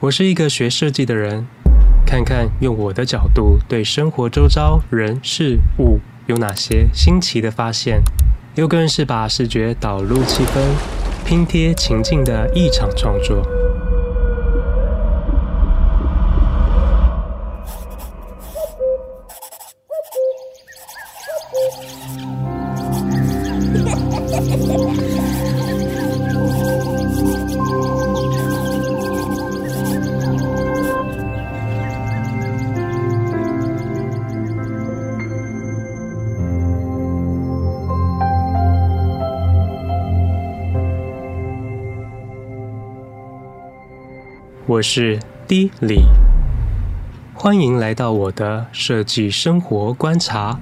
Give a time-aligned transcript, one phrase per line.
[0.00, 1.44] 我是一个学设计的人，
[2.06, 8.00] 看看用我的角度对生活周遭人事物有哪些新奇的发现。
[8.54, 10.60] 又更是把视觉导入气氛，
[11.26, 13.44] 拼贴情境的一场创作。
[44.78, 45.18] 我是
[45.48, 46.04] D 李，
[47.34, 50.60] 欢迎来到我的设计生活观察。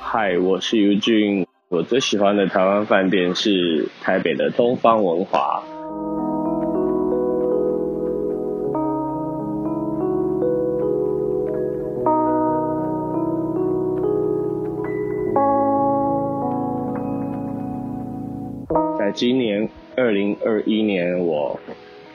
[0.00, 5.55] 嗨，我是尤俊，我最喜欢的台湾饭店是台北的东方文华。
[19.14, 21.58] 今年二零二一年，我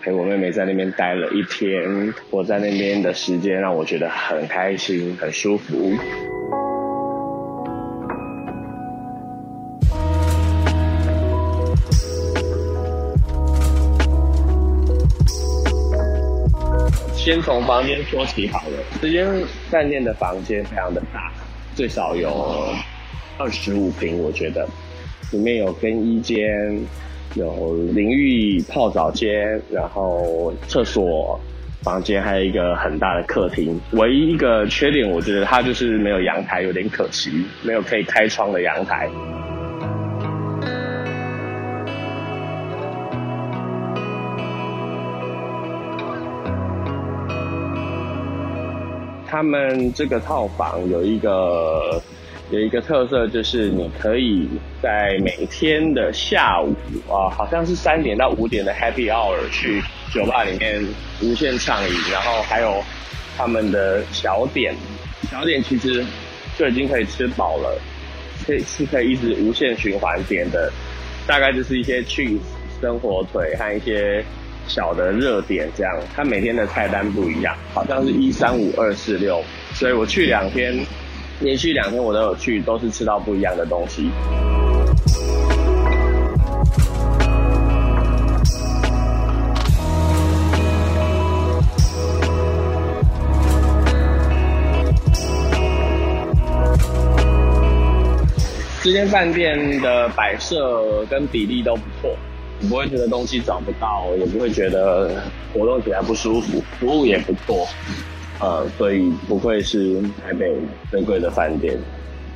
[0.02, 2.14] 陪我妹妹在那边待了一天。
[2.30, 5.94] 我在那边的时间让我觉得很开心、很舒服。
[17.16, 19.28] 先从房间说起好了，这间
[19.70, 21.32] 饭店的房间非常的大，
[21.76, 22.66] 最少有
[23.38, 24.68] 二十五平，我觉得。
[25.32, 26.38] 里面有更衣间，
[27.36, 31.40] 有淋浴泡澡间，然后厕所、
[31.82, 33.80] 房间，还有一个很大的客厅。
[33.94, 37.32] 唯一一个缺点，我觉得它就是没有阳台，有点可惜，
[37.64, 39.10] 没有可以开窗的阳台。
[49.26, 52.02] 他们这个套房有一个。
[52.52, 54.46] 有一个特色就是，你可以
[54.82, 56.76] 在每天的下午
[57.10, 59.82] 啊，好像是三点到五点的 Happy Hour 去
[60.14, 60.86] 酒吧里面
[61.22, 62.84] 无限畅饮，然后还有
[63.38, 64.76] 他们的小点，
[65.32, 66.06] 小点其实
[66.58, 67.82] 就已经可以吃饱了，
[68.46, 70.70] 可以是可以一直无限循环点的，
[71.26, 72.42] 大概就是一些 cheese
[72.82, 74.22] 生火腿和一些
[74.68, 75.98] 小的热点这样。
[76.14, 79.42] 它每天的菜单不一样，好像是一三五二四六，
[79.74, 80.86] 所以我去两天。
[81.42, 84.10] 连续两天我都有去，都是吃到不一样的东西。
[98.84, 102.16] 这间饭店的摆设跟比例都不错，
[102.60, 107.68] 你不会觉得东西找不到，也不会觉得活动起来不舒服，服务也不错。
[108.42, 110.56] 呃，所以不愧是台北
[110.90, 111.78] 最贵的饭店，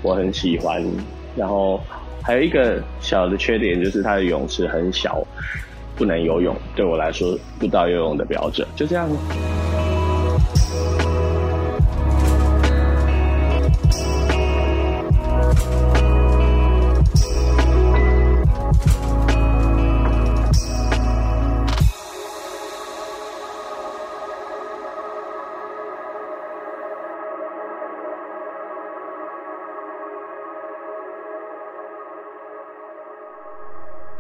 [0.04, 0.84] 我很喜欢。
[1.36, 1.82] 然后
[2.22, 5.26] 还有一个小的缺点就是它的泳池很小，
[5.96, 8.68] 不能游泳，对我来说不到游泳的标准。
[8.76, 9.10] 就这样。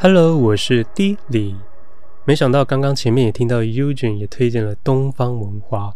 [0.07, 1.55] Hello，我是 D 李。
[2.25, 5.95] 没想到刚刚前面也听到 Eugene 也推荐了东方文华，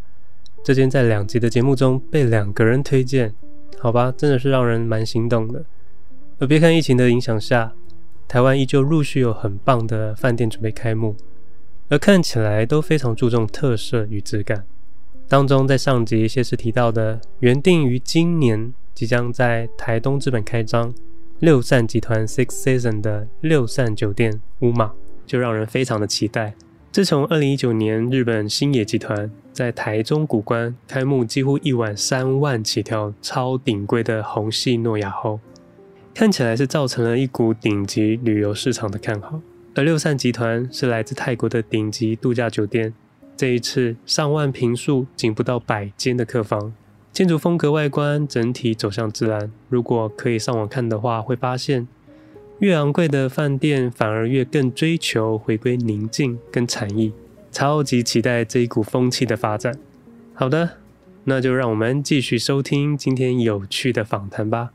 [0.64, 3.36] 这间在两集的节目中被两个人推荐，
[3.78, 5.64] 好吧，真的是让人蛮心动的。
[6.40, 7.72] 而别看疫情的影响下，
[8.28, 11.16] 台湾依旧陆续有很棒的饭店准备开幕，
[11.90, 14.66] 而看起来都非常注重特色与质感。
[15.28, 20.92] 当中在上集先是提到的，原定于今年即将在台东资本开张。
[21.40, 24.92] 六善集团 Six Season 的六善酒店乌马
[25.26, 26.54] 就让人非常的期待。
[26.92, 35.40] 自从二零一九年日本星野集团在台中古关开幕，几乎一晚三万起跳，超顶贵的红系诺亚后，
[36.14, 39.40] 看起来是造成了一股顶级旅游市场的看好。
[39.76, 42.94] 而六善集团是来自泰国的顶级度假酒店，
[43.38, 46.74] 这一次上万坪数仅不到百间的客房。
[47.12, 49.52] 建筑风格、外观整体走向自然。
[49.68, 51.88] 如果可以上网看的话，会发现
[52.60, 57.12] 越昂贵的饭店反而越更追求回归宁静跟禅意。
[57.52, 59.74] 超级期待这一股风气的发展。
[60.34, 60.78] 好的，
[61.26, 64.70] 那就让我们继续收听今天有趣的访谈吧。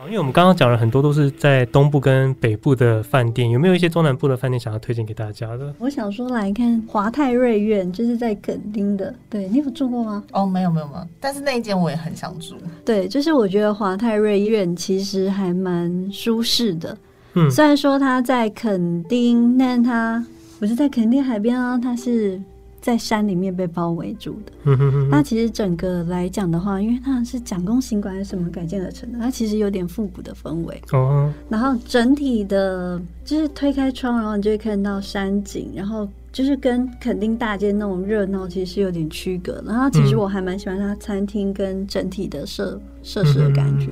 [0.00, 5.74] 好，因为我们刚刚讲了很多都是在东部跟北部的饭店，有没有一些中南部的饭店想要推荐给大家的？
[5.78, 9.14] 我想说来看华泰瑞苑，就是在垦丁的。
[9.28, 10.24] 对，你有住过吗？
[10.32, 12.54] 哦，没有没有没有，但是那一间我也很想住。
[12.82, 16.96] 对，就是我觉得华泰瑞苑其实还蛮舒适的。
[17.34, 20.24] 嗯，虽然说它在垦丁，但它
[20.58, 22.40] 不是在垦丁海边啊，它是。
[22.80, 24.76] 在山里面被包围住的，
[25.10, 30.80] 那其实整个来讲的话，因为它是蒋公行馆还是什么改建而成的，它其实有点复古的氛围。
[30.92, 39.62] 哦，然后整体的，就是推开窗，然后你就会看到山景，然后就是跟垦丁大街那种热闹其实是有点区隔。
[39.66, 43.90] 然后其实我还蛮喜欢它餐厅跟整体的设设施的感觉。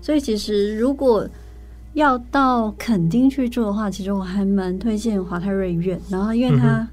[0.00, 1.28] 所以其实如果
[1.94, 6.00] 要到垦丁去住的话，其实我还蛮推荐华泰瑞苑。
[6.08, 6.86] 然后因为它。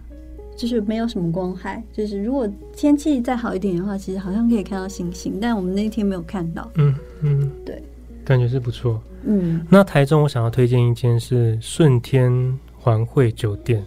[0.58, 6.68] 就是没有什么光害，就是如果天气再好一点的话，其实好像可以看到星星，但我们那天没有看到。
[6.76, 7.82] 嗯嗯，对，
[8.26, 9.00] 感觉是不错。
[9.24, 13.86] 嗯，那台中我想要推荐一间是顺天环汇酒店，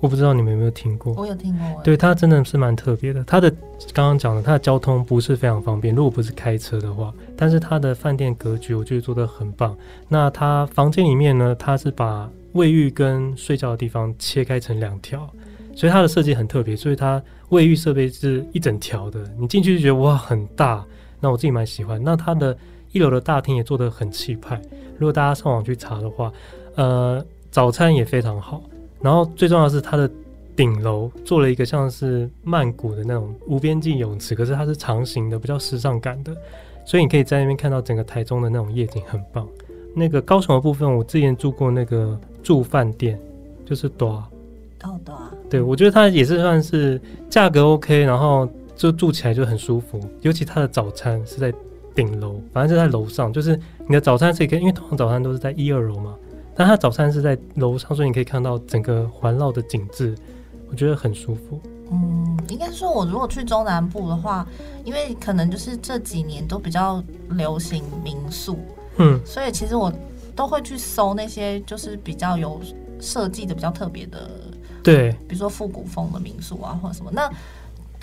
[0.00, 1.14] 我不知道你们有没有听过？
[1.14, 1.82] 我有听过。
[1.82, 3.24] 对，它真的是蛮特别的。
[3.24, 3.50] 它的
[3.94, 9.74] 刚刚讲的，它的交通不是非常方便，如果不是开车的话，但是它的饭店格局我觉得做的很棒。
[10.08, 15.26] 那它房间里面呢，它是把卫浴跟睡觉的地方切开成两条。
[15.74, 20.84] 所以它的设计很特别，所以它卫浴设备是一整条的，你进去就觉得哇很大，
[21.20, 22.02] 那我自己蛮喜欢。
[22.02, 22.56] 那它的
[22.92, 24.60] 一楼的大厅也做得很气派，
[24.98, 26.32] 如果大家上网去查的话，
[26.76, 28.62] 呃，早餐也非常好。
[29.00, 30.08] 然后最重要的是它的
[30.54, 36.36] 顶楼做了一个像是曼谷的那种无边际泳池，可是它是长形的，比较时尚感的，
[36.84, 39.48] 所以你可以在那边看到整个台中的那种夜景，很棒。
[39.94, 43.18] 那个高雄的部分，我之前住过那个住饭店，
[43.64, 44.22] 就是多。
[45.48, 50.00] 对，我觉得它也是算是价格 OK，然后就住起来就很舒服。
[50.20, 51.52] 尤其它的早餐是在
[51.94, 56.14] 顶楼，反正是在楼上，就是你的早餐是可以，因为通常早餐都是在一二楼嘛，
[56.54, 60.14] 但它早餐是在楼上，所以你可以看到整个环绕的景致，
[60.70, 61.60] 我觉得很舒服。
[61.90, 64.46] 嗯，应该说，我如果去中南部的话，
[64.84, 68.58] 因为可能就是这几年都比较流行民宿，
[68.96, 69.92] 嗯，所以其实我
[70.34, 72.58] 都会去搜那些就是比较有
[72.98, 74.30] 设计的比较特别的。
[74.82, 77.30] 对，比如说复古风的民宿啊，或者什么，那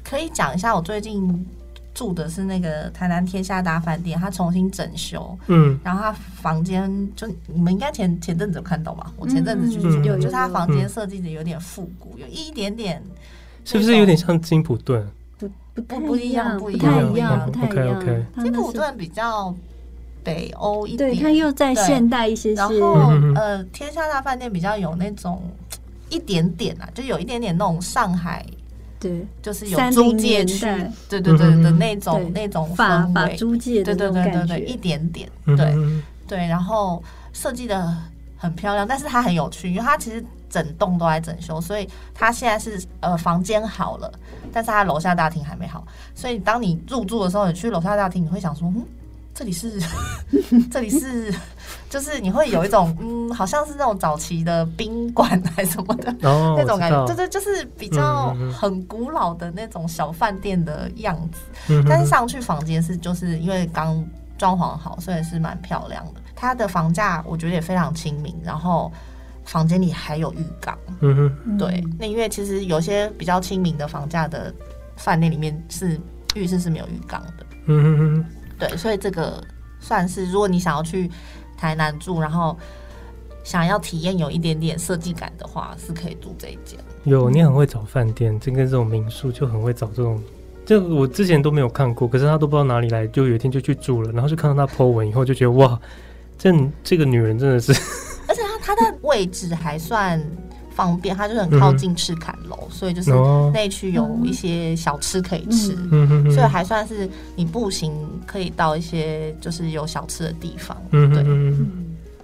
[0.04, 0.76] 可以讲一下。
[0.76, 1.46] 我最近
[1.94, 9.12] 住的是那个台南天下大饭店，它重新整修，嗯，然后它房间就你们应该前前阵子有看到吧？
[9.18, 13.04] 我前阵子去住，就是它房间设计的有点复古，有一点点，
[13.66, 15.06] 是不是有点像金普顿？
[15.38, 18.06] 不不不不一样，不太一样，不太一样。
[18.42, 19.54] 金普顿比较
[20.24, 22.54] 北欧一点，对，它又在现代一些。
[22.54, 22.74] 然后
[23.36, 25.42] 呃，天下大饭店比较有那种。
[26.10, 28.46] 一点点啊，就有一点点那种上海，
[29.00, 30.66] 对，就是有租界区，
[31.10, 35.76] 对对对的那种那种氛围，租界对对对对对，一点点，对
[36.28, 37.02] 对，然后
[37.34, 37.96] 设计的
[38.38, 44.12] 很漂亮，但是它很有趣，因为它其实整栋都在整修，所以它现在是呃房间好了，
[44.52, 45.86] 但是它楼下大厅还没好，
[46.16, 48.86] 所以当你入住的时候，你去楼下大厅，你会想说，嗯。
[49.40, 49.80] 这里是，
[50.70, 51.34] 这里是，
[51.90, 61.40] 就是你会有一种嗯，好像是那种早期的宾馆还是什么的、哦、那种感觉，就是就是比较很古老的那种小饭店的样子。
[61.70, 64.06] 嗯、但是上去房间是就是因为刚
[64.38, 66.20] 装潢好，所以是蛮漂亮的。
[66.36, 68.92] 它的房价我觉得也非常亲民，然后
[69.46, 70.78] 房间里还有浴缸。
[71.00, 74.54] 嗯哼，对，那因为其实有些比较亲民的房价的
[74.98, 75.98] 饭店里面是
[76.36, 77.46] 浴室是没有浴缸的。
[77.68, 78.26] 嗯哼哼。
[78.60, 79.42] 对，所以这个
[79.80, 81.10] 算是，如果你想要去
[81.58, 82.58] 台南住，然后
[83.44, 86.78] 想要体验有一点点设计感的话，是可以住这一间。
[87.06, 90.22] 有，你很会找饭店，这跟这种民宿就很会找这种，
[90.66, 95.80] 这我之前都没有看过，可是他都不知道哪里来，就有一天就去住了，然后就看到他 po 文以后，就觉得哇，
[96.38, 97.72] 这这个女人真的是，
[98.28, 100.22] 而且她她的位置还算。
[100.80, 103.12] 方便，它就是很靠近赤坎楼，嗯、所以就是
[103.52, 107.92] 内区有一些小吃可以吃，嗯、所以还算是你步行
[108.26, 110.78] 可以到一些就是有小吃的地方。
[110.92, 111.22] 嗯，对。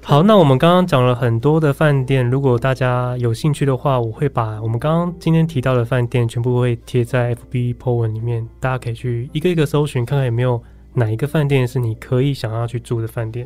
[0.02, 10.62] 好，那我们刚刚讲了很多的饭店，如果大家有兴趣的话，我会把我们刚刚今天提到的饭店全部会贴在 FB po 文里面，大家可以去一个一个搜寻，看看有没有
[10.94, 13.46] 哪一个饭店是你可以想要去住的饭店。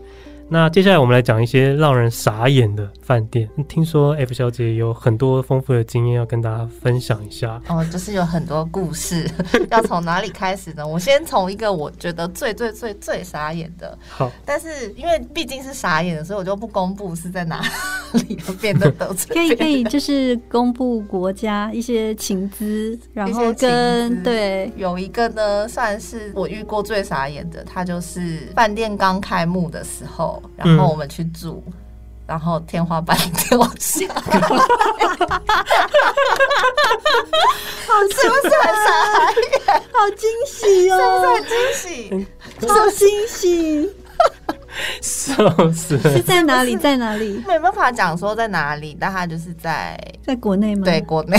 [0.51, 3.48] 那接下来我们来讲一些让人傻眼的饭店。
[3.68, 7.62] 听说 F 小姐有很多丰富的经验要跟大家分享一下。
[7.68, 9.29] 哦，就是有很多故事，
[9.70, 10.86] 要从哪里开始呢？
[10.86, 13.96] 我先从一个我觉得最最最最傻眼的。
[14.10, 17.62] 好，但是因为毕竟是傻眼的，所以我就不公布是在哪
[18.13, 19.27] 里变得得罪。
[19.38, 30.38] 可以可以，就是公布国家一些情资，然后跟对有一个呢，算是我遇过最傻眼的，他就是饭店刚开幕的时候。
[30.55, 31.74] 然后我们去住，嗯、
[32.27, 34.22] 然后天花板掉下来，
[37.88, 38.88] 好是不是很傻
[39.41, 39.84] 眼？
[39.91, 40.93] 好惊喜哦！
[40.98, 41.88] 是不是很惊喜？
[42.67, 43.89] 好惊喜！
[45.01, 45.98] 笑死！
[45.98, 46.77] 是在哪里？
[46.77, 47.43] 在哪里？
[47.48, 50.84] 没办法讲说在哪里，但他就是在在国内吗？
[50.86, 51.38] 对，国内。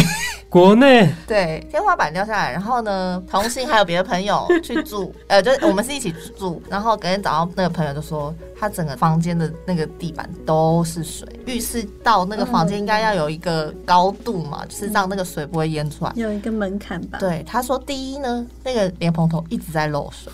[0.48, 17.18] 国内对，天花板掉下来，然后呢，同性还有别的朋友去住，呃，就是我们是一起住，然后隔天早上那个朋友就说，他整个房间的那个地板都是水，浴室到那个房间应该要有一个高度嘛，就是让那个水不会淹出来，有一个门槛吧。
[17.18, 20.30] 对，他说第一呢，那个莲蓬头一直在漏水，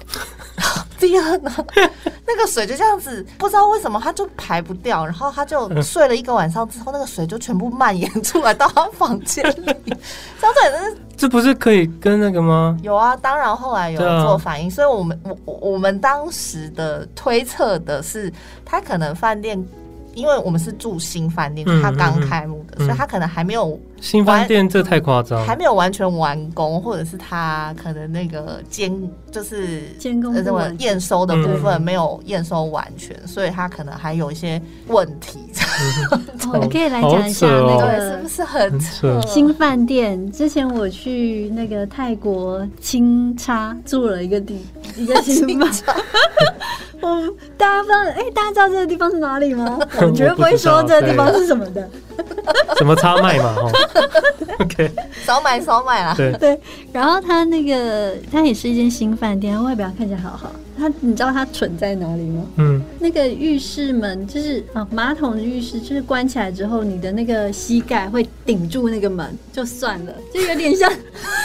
[0.98, 1.52] 第二呢，
[2.26, 9.94] 那个水就这样子，不知道为什么它就排不掉，然后他就睡了一个晚上之后，那个水就全部蔓延出来到他房间里。
[10.40, 12.76] 相对的，这不是可以跟那个吗？
[12.82, 18.32] 有啊，当然后来有做反应，啊、所以我们我我们当时的推测的是，
[18.64, 19.62] 他可能饭店。
[20.14, 28.92] 因为我们是住新饭店，他刚开幕的，嗯嗯嗯、所以他可能还没有新饭店，这太夸张，还没有完全完工，或者是他可能那个监
[29.30, 35.38] 就是监工什么验收的部分没有验收完全，嗯、所以他可能还有一些问题。
[36.52, 39.20] 我可以来讲一下那个是不是很扯？
[39.26, 44.64] 新饭店之前我去那个泰国清差住了一个地
[44.96, 45.84] 一个新饭店。
[47.02, 47.08] 我
[47.58, 49.78] 大家不知道，哎、欸，大家知道这个地方是哪里吗？
[50.00, 51.88] 我绝对不会说这个地方是什么的。
[52.78, 53.54] 什么插麦嘛？
[53.58, 53.70] 哦
[54.60, 54.90] OK，
[55.24, 56.14] 少买少买啦。
[56.16, 56.60] 对对，
[56.92, 60.50] 然后它那个它也是一间新饭店，外表看起来好好。
[60.78, 62.42] 它你知道它蠢在哪里吗？
[62.56, 70.90] 嗯，那个浴室门就是啊，马桶的浴室就是关起来之后，你的那个膝盖会顶住那个门，就算了，就有点像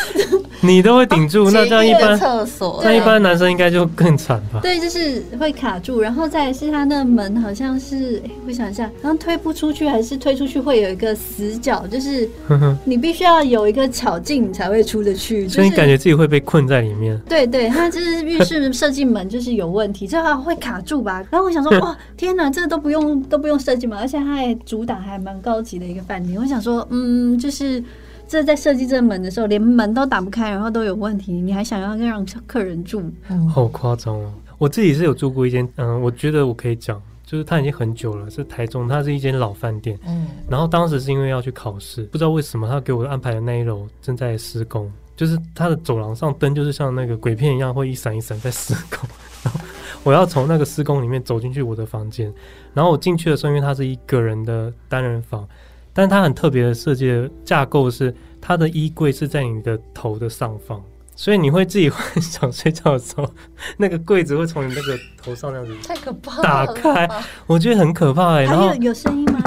[0.62, 4.60] 你都会顶住，啊、那这样一般厕所，那一般男生应该就更惨吧？
[4.62, 12.28] 对，就是会卡住，然后再是他那个门好像是，哎，我想一下，然后推不出去还是推出去会有一个死角，就是
[12.84, 17.16] 你必须要有一个巧劲你才会出得去，就是、所以你感觉自己会被困在里面。
[17.30, 19.22] 对对，他就是浴室设计门。
[19.30, 21.24] 就是有问题，这还会卡住吧？
[21.30, 26.40] 然后我想说，哇，天哪，这都不用都不用设计嘛，而且它还主打还蛮高级的一个饭店。
[26.40, 27.84] 我想说，嗯，就是
[28.26, 33.04] 这在设计这个门的时候，连门都打不开，然后都有问题，你还想要让客人住？
[33.28, 34.32] 嗯、好夸张哦！
[34.58, 40.00] 我自己是有住过一间，嗯，我觉得我可以讲，就是它已经很久了，是台中，它是一间老饭店。
[40.08, 44.90] 嗯，然后当时是因为要去考试，不知道为什么他给我安排的那一楼正在施工。
[45.14, 49.08] 就是它的走廊上灯，就是像那个鬼片一样，会一闪一闪在施工。
[49.44, 49.60] 然 后
[50.04, 52.34] 我要从那个施工里面走进去我的房间，
[52.74, 55.48] 然后我进去的时候，因为它是一个人的单人房，
[55.94, 60.82] 但它很特别的设计的架构是，它的衣柜是在你的头的上方，
[61.16, 63.30] 所以你会自己幻想睡觉的时候，
[63.78, 67.10] 那个柜子会从你那个头上那样子太可怕，打开，
[67.46, 68.46] 我觉得很可怕哎、欸。
[68.46, 69.40] 然后有声音吗？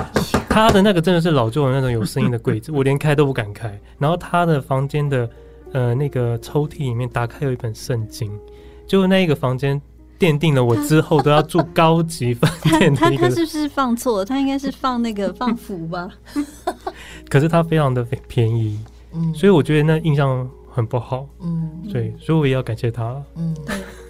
[0.48, 3.80] 他的那个真的是老旧的那种有声音的柜子，我连开都不敢开。
[3.98, 5.28] 然后他的房间的。
[5.72, 8.30] 呃，那个抽屉里面打开有一本圣经，
[8.86, 9.82] 就那一个房间
[10.20, 13.22] 奠定了我之后都要住高级饭店的一个。
[13.22, 14.24] 他他是不是放错了？
[14.24, 16.08] 他应该是放那个放福吧？
[17.28, 18.78] 可是他非常的便宜，
[19.12, 23.20] 嗯，所以我觉得那印象很不好，嗯，对，所以我也要感谢他。
[23.36, 23.56] 嗯，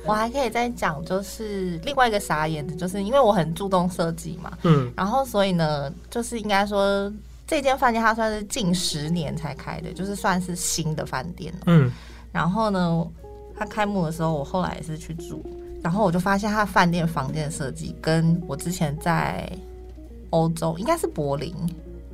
[0.04, 7.12] 我还可以再讲，就是另外一个傻眼的，就是因为我很注重设计嘛，嗯，然后所以呢，就是应该说。
[7.46, 11.52] 这间饭店它算是近十年才开的，就是算是新的饭店。
[11.66, 11.92] 嗯，
[12.32, 13.06] 然后呢，
[13.54, 15.44] 它开幕的时候，我后来也是去住，
[15.84, 19.46] 然后我就发现他饭店房间的设计跟我之前在
[20.30, 21.54] 欧洲，应该是柏林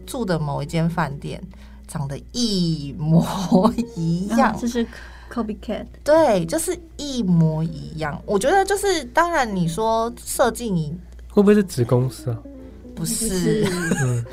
[0.04, 1.40] 住的某一间饭店
[1.86, 4.54] 长得一模一样。
[4.60, 4.84] 这是
[5.32, 5.86] copycat。
[6.02, 8.20] 对，就是一模一样。
[8.26, 10.92] 我觉得就是，当然你说设计，你
[11.28, 12.38] 会不会是子公司啊？
[12.96, 13.64] 不是，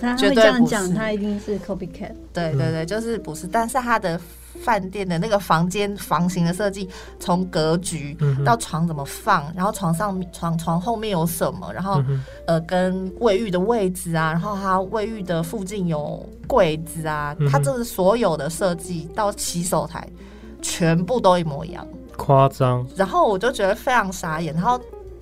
[0.01, 2.12] 他会这样讲，他一定是 copycat。
[2.34, 4.20] 对对对，就是不是，但是他的
[4.64, 12.04] 饭店的那个房间房型的设计，从格局到床怎么放，然后床上床床后面有什么，然后
[12.46, 20.08] 呃跟卫浴的位置啊，然后它卫浴的附近有柜子啊，它这是所有的设计到洗手台
[20.62, 21.88] 全部都一模一样，
[22.18, 22.86] 夸张。
[22.96, 24.80] 然后我就觉得非常傻眼，然后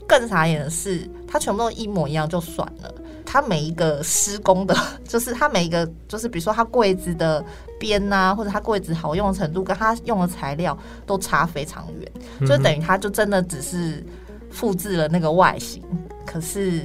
[0.07, 1.09] 更傻眼的是。
[1.27, 2.93] 它全部都一模一样就算了。
[3.35, 4.73] 它每一个施工的，
[5.03, 7.43] 就是它每一个，就是比如说它柜子的
[7.77, 14.01] 边啊，或者它柜子好用的程度，跟它用的材料都差非常远，嗯、就等于它就真的只是
[14.49, 15.83] 复制了那个外形，
[16.25, 16.83] 可是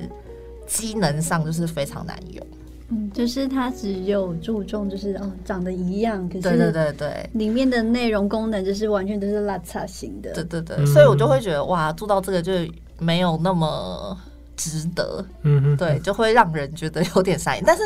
[0.66, 2.44] 机能上就是非常难用。
[2.88, 10.32] 嗯，就是它只有注重就是哦长得一样，可是对对对对，里面的内容功能就是完全都是邋遢型的。
[10.32, 12.52] 对对对，所以我就会觉得哇，做到这个就
[12.98, 14.18] 没有那么。
[14.60, 17.64] 值得，嗯哼，对，就会让人觉得有点傻眼。
[17.66, 17.82] 但是，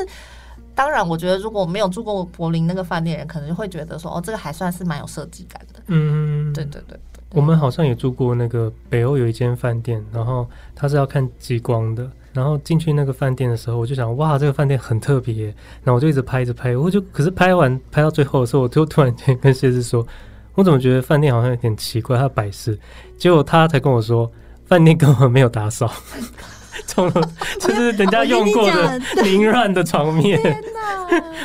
[0.74, 5.80] 当然，我觉得如果没有住过柏林那个饭店人，可能就会觉得说，哦，这个还算是蛮有设计感的。
[5.86, 6.98] 嗯，对对对。
[7.30, 12.10] 我们好像也住过那个北欧有一间饭店，然后它是要看极光的。
[12.32, 15.46] 然后进去那个饭店的时候，我就想，哇，这个饭店很特别。
[15.84, 16.76] 然后我就一直拍，一直拍。
[16.76, 20.04] 我就可是拍完拍到最后的时候，我就突然间跟谢志说，
[20.56, 22.76] 我怎么觉得饭店好像有点奇怪，它摆设。
[23.16, 24.28] 结果他才跟我说，
[24.66, 25.88] 饭店根本没有打扫。
[26.86, 27.10] 从
[27.60, 30.40] 就是人家用过的 凌乱的床面，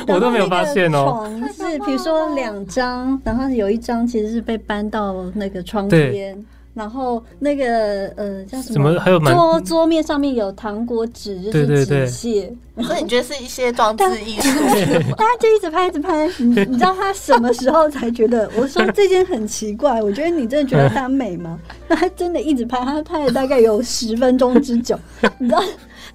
[0.08, 1.24] 我都没有发现哦。
[1.26, 6.44] 床是比如说两张，然后有一张其实是被搬到那个窗边。
[6.74, 8.98] 然后那个呃叫什么？
[9.00, 12.52] 还有桌桌面上面有糖果纸，就是纸屑。
[12.82, 14.48] 所以你觉得是一些装置艺术？
[15.16, 16.26] 大家就一直拍，一直拍。
[16.38, 18.50] 你你知道他什么时候才觉得？
[18.56, 21.58] 我说这件很奇怪，我觉得你真的觉得它美吗？
[21.88, 24.98] 那他真的一直拍，他拍了大概有十分钟之久，
[25.38, 25.62] 你知道？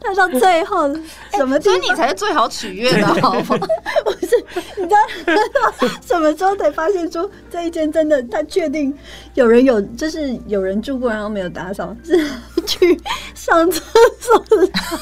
[0.01, 0.87] 他到最后
[1.33, 1.59] 什么？
[1.59, 3.57] 所以你才是最好取悦的，好吗？
[4.05, 4.45] 不是，
[4.77, 8.21] 你知道什么时候才发现说这一间真的？
[8.23, 8.95] 他确定
[9.33, 12.17] 有人有，就是有人住过，然后没有打扫，是
[12.65, 12.99] 去
[13.33, 13.81] 上厕
[14.19, 14.97] 所的时候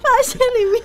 [0.00, 0.82] 发现里面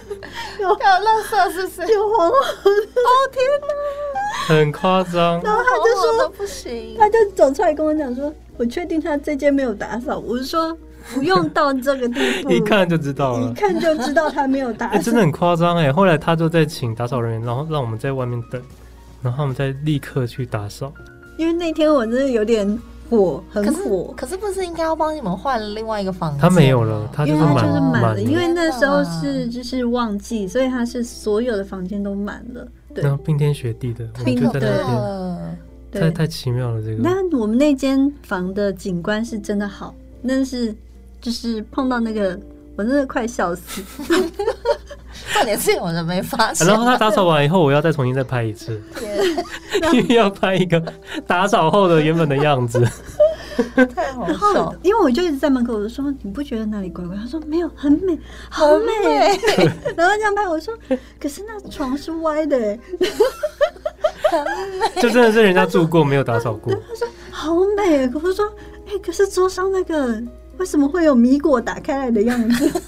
[0.59, 1.91] 有有垃圾，是不是？
[1.91, 2.37] 有黄黄的。
[2.37, 5.41] 哦天哪，很夸张。
[5.41, 10.77] 然后他就说不行，他就走出来跟我讲说：“我确定他这间没有打扫。”我是说。
[11.11, 13.49] 不用到这个地步，一看就知道了。
[13.49, 15.91] 一看就知道他没有打扫，欸，真的很夸张哎。
[15.91, 18.61] 后来他就在请打扫人员，然后让我们在外面等，
[19.21, 20.91] 然后他们再立刻去打扫。
[21.37, 22.65] 因为那天我真的有点
[23.09, 24.13] 火，很火。
[24.15, 26.39] 可是，可是不是应该要帮你们换另外一个房间？
[26.39, 28.21] 他没有了，他就是满了。
[28.21, 32.67] 因为那时候是就是旺季，所以他是所有的房间都满了。
[32.93, 35.57] 对，然后冰天雪地的，我们就在那
[35.91, 37.01] 边，太太奇妙了这个。
[37.01, 40.73] 那我们那间房的景观是真的好，那是。
[41.23, 42.37] 就是碰到那个，
[42.77, 43.81] 我真的快笑死。
[45.31, 46.67] 重点是有人没发现。
[46.67, 48.79] 然后他打扫完以后，我要再重新再拍一次，
[49.93, 50.83] 因为 要拍一个
[51.25, 52.85] 打扫后的原本的样子。
[53.95, 54.75] 太好笑！
[54.81, 57.15] 因为我就一直在门口，我就说你不觉得哪里怪怪？
[57.15, 59.37] 他说没有，很美，好美。
[59.95, 60.73] 然后这样拍，我说
[61.19, 62.57] 可是那床是歪的，
[64.29, 64.43] 很
[64.79, 65.01] 美。
[65.01, 66.73] 就真的是人家住过，没有打扫过。
[66.73, 68.51] 他说好美，可是说
[68.87, 70.21] 哎，可是桌上那个。
[70.57, 72.71] 为什么会有米果打开来的样子？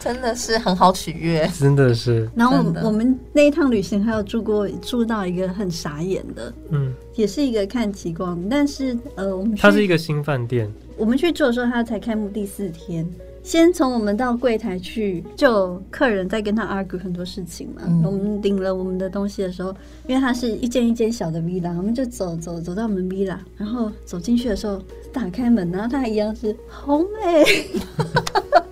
[0.00, 2.26] 真的是很好取悦，真的是。
[2.34, 13.06] 然后我们那一趟旅行还有住过住到一个很傻眼的，嗯，也是一个看极光，但是呃，我们它是一个新饭店，我们去住的时候它才开幕第四天。
[13.42, 17.82] 先从我们到柜台去，就客人在跟他 argue 很多事情嘛。
[17.86, 19.74] 嗯、我们领了我们的东西的时候，
[20.06, 24.80] 因为它是一间一间小的 villa，我们就走走走到我们 villa，然后走进去的时候
[25.12, 27.66] 打开门，然后他还一样是好美。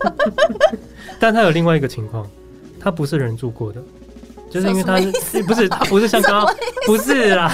[1.18, 2.28] 但他有另外一个情况，
[2.78, 3.83] 他不是人住过的，
[4.50, 6.54] 就是因为他是不是他不是像刚刚
[6.87, 7.50] 不是啦。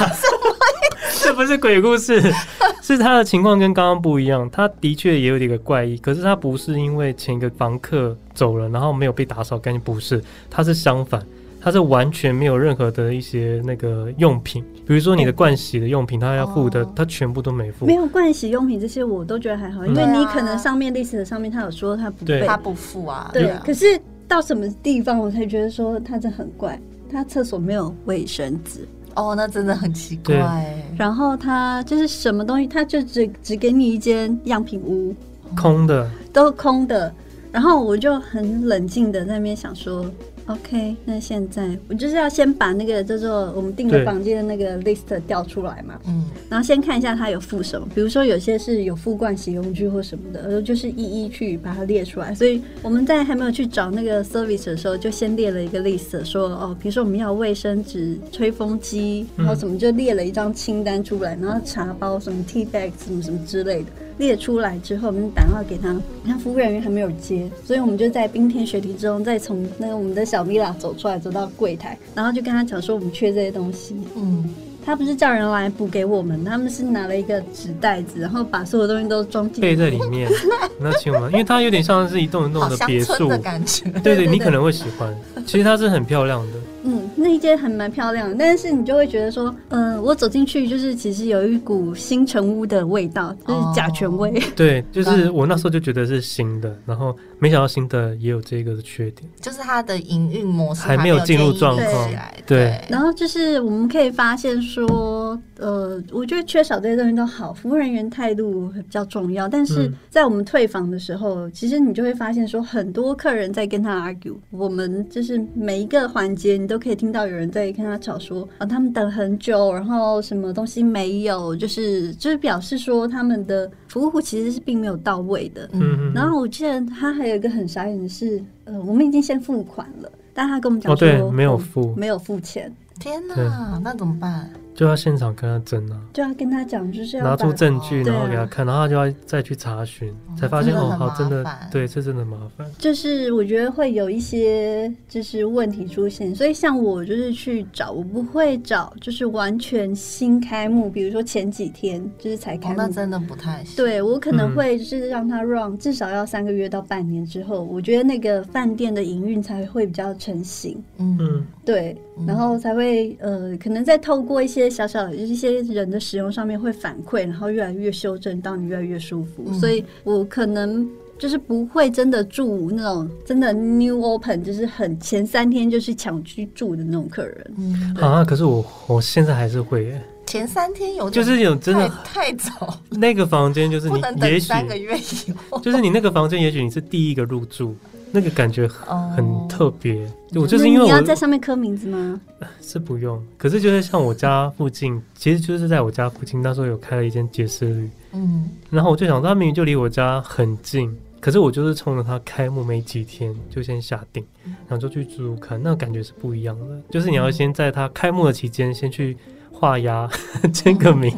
[1.22, 2.20] 这不是鬼故事，
[2.82, 4.48] 是他的情况跟刚刚不一样。
[4.50, 11.24] 他的确也有点个怪异，可是他不是因为前一个房客走了，然后没有被打扫干净，不是，他是相反，
[11.60, 17.86] 他是完全没有任何的一些那个用品，比如说你的盥洗的用品，他要付的，他全部都没付。
[17.86, 23.30] 没有盥洗用品这些，我都觉得还好，因为你可能上面 list 的上面他有说他不他不付啊。
[23.32, 23.98] 对，可是
[24.28, 26.78] 到什么地方我才觉得说他这很怪，
[27.10, 28.86] 他厕所没有卫生纸。
[29.16, 30.74] 哦，那真的很奇怪。
[30.96, 35.14] 然后他就是什么东西，他就只只给你一间样品屋，
[35.56, 37.12] 空的，都空的。
[37.52, 40.04] 然后我就很冷静的在那边想说。
[40.46, 52.34] OK，那现在我就是要先把那个叫做我们订的房间的那个 list 调出来嘛，嗯，然后先看一下它有附什么，比如说有些是有附盥洗用具或什么的，然后就是一一去把它列出来。
[52.34, 63.86] 所以我们在还没有去找那个 service 的时候，就先列了一个 list，说哦，比如说我们要卫生纸、吹风机，然后怎么就列了一张清单出来，然后茶包什么 tea bag 什么什么之类的。
[64.18, 73.96] 列出来之后，我们打电话给他，那服务人员还没有接，所以我们就在冰天雪地之中，再从那个我们的小 villa 走出来，走到柜台，然后就跟他讲说我们缺这些东西。
[74.16, 74.48] 嗯，
[74.84, 80.30] 他不是叫人来补给我们，他们是拿了一个纸袋子，然后把所有东西都装进背在里面。
[80.78, 83.90] 那请我们，因为它有点像是一栋一栋的别墅的感觉。
[84.02, 85.12] 对对，对，你可能会喜欢。
[85.46, 86.58] 其实它是很漂亮的。
[86.86, 94.30] 嗯，那一间还蛮漂亮的，但是你就会觉得说，嗯、呃，我走进去就是其实有一股新成屋的味道，就是甲醛味。
[94.38, 102.10] 哦、 对，就是我那时候就觉得是新的，然后没想到新的也有这个的缺点，就是它的营运模式还没有进入状况。
[102.46, 109.48] 对，然后就是我们可以发现说，呃，我觉得缺少这些东西都好，服务人员态度比较重要。
[109.48, 116.78] 但是在我们退房的时候，嗯、其实你就会发现说，很多客人在跟他 argue，我们就是每一个环节你都。
[116.84, 125.70] 可以听到有人在跟他吵说啊，他们等很久，然后什么东西没有，就是就是表示说他们的服务其实是并没有到位的。
[125.72, 132.72] 嗯，然后我记得他还有一个很傻眼的是，呃，我们已经先付款了，但他跟我们讲说，哦，对，没有付，哦，没有付钱。
[133.00, 134.48] 天哪，那怎么办？
[134.74, 142.66] 就要现场跟他争啊，就要跟他讲，就是要拿出证据，然后给他看，然后他就要再去查询，才发现哦，好，真的，对，这真的麻烦。
[142.76, 153.76] 就是我觉得会有一些就是问题出现，所以像我就是去找，我不会找就是完全新开幕，比如说前几天就是才开幕，那真的不太行。
[153.76, 160.82] 对，我可能会就是让他 run 至少要三个月到半年之后，我觉得那个饭店的营运才会比较成型。
[160.98, 164.63] 嗯，对，然后才会呃，可能再透过一些。
[164.68, 169.44] 小小的一些人的使用上面会反馈，然后越来越修正，到你越来越舒服。
[169.46, 177.54] 嗯、所以我可能就是不会真的住那种真的 new open，就是很前三天就是抢居住的那种客人。
[177.56, 187.74] 嗯，啊，可是我我现在还是会耶，前三天有就是有真的太早，那个房间就是你也许三个月以后，就是你那个房间也许你是第一个入住。
[188.14, 192.20] 那个感觉很特别，我、oh, 就是因为我你要在上面刻名字吗？
[192.62, 204.24] 是不用，可是就是像我家附近，其实就是在我家附近，那时候有开了一间杰斯旅，嗯，然后我就想，他明明就离我家很近，可是我就是冲着它开幕没几天就先下定，
[204.68, 209.16] 然后就去住住看，那个感觉是不一样的，就是你要先在它开幕的期间先去
[209.50, 210.08] 画押
[210.54, 211.12] 签个名，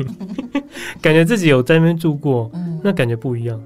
[1.03, 2.51] 感觉自己有在那边住过，
[2.83, 3.61] 那感觉不一样。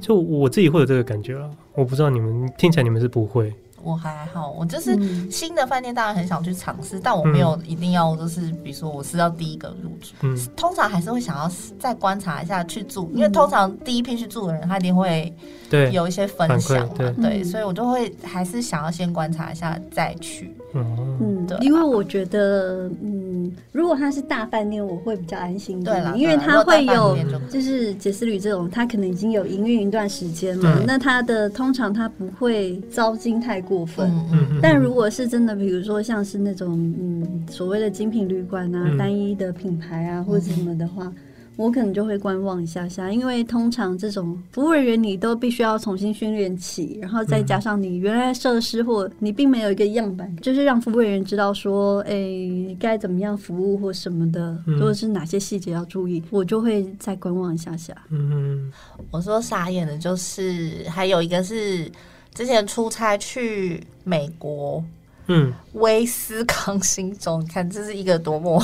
[0.00, 3.52] 就我自己会有这个感觉啊，我不知道你们听起来你们是不会。
[3.82, 4.96] 我还好，我就是
[5.30, 15.30] 新的饭店，当然很想去尝试，嗯、但我没有一定要，就是比如说我是要第一个入住，嗯、通常还是会想要再观察一下去住，因为通常第一批去住的人，他一定会
[15.74, 15.92] 对。
[15.92, 20.50] 有一些分享嘛，对，对，所以我就会还是想要先观察一下再去。
[20.72, 27.16] 嗯，对，因为我觉得，嗯，如果他是大饭店，我会比较安心一点，对啦，因为他会有
[27.50, 33.74] 就是杰斯旅这种，他可能已经有营运一段时间嘛，那他的通常他不会招金太过。
[33.74, 41.14] 过分，嗯、但如果是真的，比如说像是那种嗯所谓的精品旅馆啊，嗯、单一的品牌啊或者什么的话，嗯、
[41.56, 57.94] 我可能就会观望一下下，因为通常这种服务人员你都必须要重新训练起，然后再加上你原来设施或你并没有一个样板，就是让服务人员知道说，哎、欸，该怎么样服务或什么的，或者是哪些细节要注意，我就会再观望一下下。
[58.10, 58.72] 嗯，
[59.10, 61.90] 我说傻眼的就是还有一个是。
[62.34, 64.82] 之前出差去美国，
[65.28, 68.60] 嗯，威斯康星州，你看这是一个多么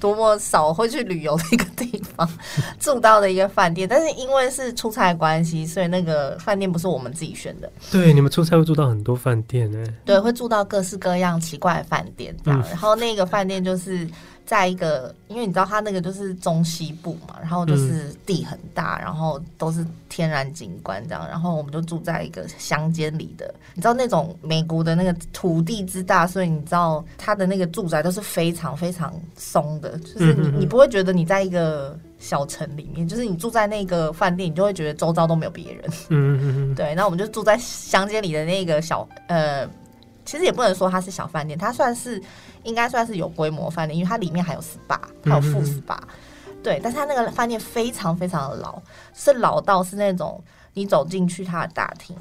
[0.00, 2.28] 多么少会去旅游的一个地方，
[2.78, 7.70] 住到的一个饭店，但是因为是出差关系，所以那个饭店不是我们自己选的。
[7.90, 9.84] 对，你们出差会住到很多饭店呢？
[10.04, 14.08] 对，会住到各式各样奇怪的饭店这样，嗯、然后那个饭店就是。
[14.44, 35.84] 在一个，因为你知道它那个就是中西部嘛，然后就是地很大，然后都是天然景观这样，然后我们就住在一个乡间里的，你知道那种美国的那个土地之大，所以你知道它的那个住宅都是非常非常松的，就是你你不会觉得你在一个小城里面，就是你住在那个饭店，你就会觉得周遭都没有别人。
[36.08, 36.74] 嗯嗯嗯。
[36.74, 39.66] 对，那我们就住在乡间里的那个小呃，
[40.32, 42.22] 其实也不能说它是小饭店，它算是。
[42.64, 45.98] 应该算是有规模饭店，因为它里面还有 SPA，还有副 SPA，
[46.62, 46.78] 对。
[46.80, 48.80] 但是它那个饭店非常非常的老，
[49.12, 50.40] 是老到是那种
[50.74, 52.16] 你走进去它的大厅。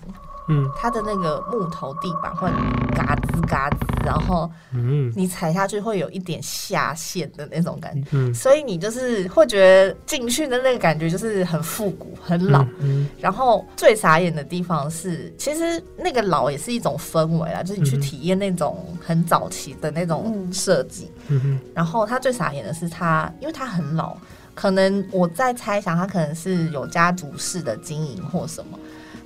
[0.51, 2.49] 嗯，它的那个木头地板会
[2.93, 12.65] 嘎吱嘎吱，然后嗯，你踩下去会有一点下陷的那种感觉，嗯，所以你就是会觉得进去的那个感觉就是很复古、很老。
[12.79, 21.09] 嗯，然后最傻眼的地方是，其实那个老也是一种氛围啦，就是你去体验那种很早期的那种设计。
[21.29, 24.17] 嗯，然后它最傻眼的是它，因为它很老，
[24.53, 28.77] 可能我在猜想它可能是有家族式的经营或什么。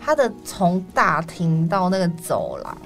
[0.06, 2.78] 它的从大厅到那个走廊、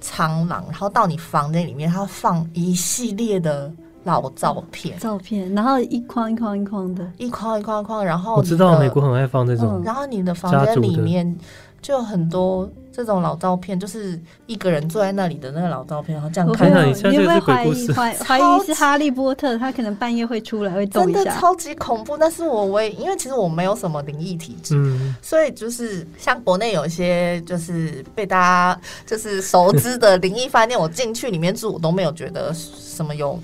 [0.00, 3.68] 长廊，然后到你房间里面，它放一系列的
[4.04, 11.36] 老照片，照片，然后一框一框一框的，一框一框一框，然后我知道美国很爱放这种，然后你的房间里面
[11.80, 22.16] 就很多这种老照片，就是一个人坐在那里的那个老照片，然后这样看到你，你会怀疑怀怀疑 是哈利波特，他可能半夜会出来会动一下，真的超级恐怖。
[22.18, 33.40] 但是我唯因为其实我没有什么灵异体质，嗯，所以就是像国内有一些就是被大家就是熟知的灵异饭店，我进去里面住，我都没有觉得什么有。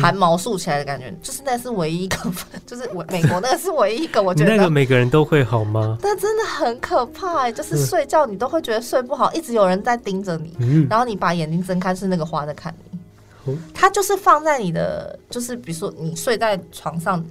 [0.00, 2.16] 汗毛竖起来的感觉，就是那是唯一一个，
[2.66, 4.50] 就是美国那个是唯一一个，我觉得。
[4.56, 5.98] 那个每个人都会好吗？
[6.00, 12.98] 但真的很可怕哎，就是睡觉你都会觉得睡不好，一直有人在盯着你，嗯、然后你把眼睛睁开是那个花在看你，
[13.46, 17.24] 嗯、它就是放在你的，就是比如说你睡在床上，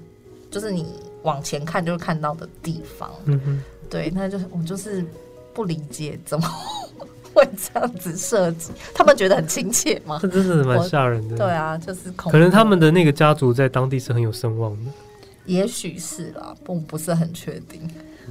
[0.51, 0.85] 就是你
[1.23, 5.03] 往前看就会看到的地方，嗯，对，那就是我就是
[5.53, 6.47] 不理解怎么。
[7.35, 10.17] 会这样子设计，他们觉得很亲切吗？
[10.21, 11.37] 这真是蛮吓人的。
[11.37, 14.91] 对啊，就是恐可能他们的那个家族在当地是很有声望的。
[15.45, 17.81] 也许是啦，不不是很确定。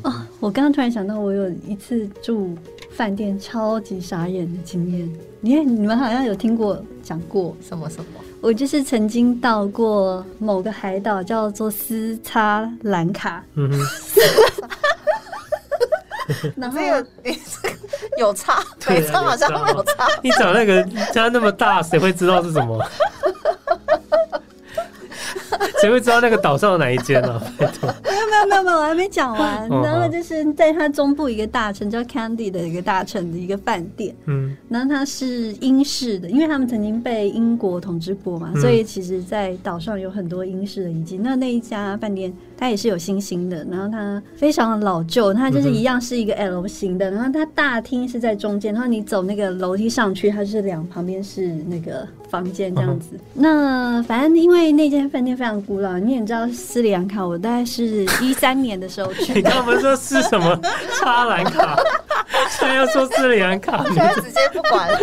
[0.02, 2.58] 哦，我刚刚突然想到，我有一次住
[2.90, 5.08] 饭店超级傻眼的经验。
[5.40, 8.20] 你看，你们好像有听过讲过什么什么？
[8.40, 13.44] 我就是曾经到过某个海岛，叫做斯差兰卡。
[13.54, 13.78] 嗯哼。
[16.56, 17.06] 然后有
[18.18, 20.06] 有差， 腿上，好像没有差。
[20.22, 20.82] 你长那个
[21.12, 22.78] 家那么大，谁会知道是什么？
[25.84, 27.42] 谁会知道那个岛上的哪一间呢、 啊？
[27.58, 29.68] 没有没有没有没有，我还没讲完。
[29.68, 34.14] 然后就是在它中部一个大城叫 Candy 的一个大城的一个饭店。
[34.24, 41.18] 嗯，然后它是英式的，因为他们曾经被英国统治过嘛，所以其实，在岛上有很多英式的遗迹。
[41.18, 42.32] 那那一家饭店。
[42.56, 53.18] 它也是有星星的，然后它非常的老旧，它就是一样是一个 L 型的，然后它大厅是在中间，然后你走那个楼梯上去，它是两旁边是那个房间这样子。
[53.34, 59.32] 那反正因为那间饭店非常古老，你也知道斯里兰卡，我大概是一三年的时候去。
[59.34, 60.58] 你刚刚不是说是什么
[60.98, 61.76] 插兰卡？
[62.50, 64.98] 现在要说斯里兰卡，现在直接不管了。